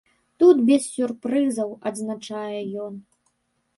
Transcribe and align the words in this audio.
Тут 0.43 0.61
без 0.69 0.87
сюрпрызаў, 0.93 1.69
адзначае 1.91 2.59
ён. 2.87 2.93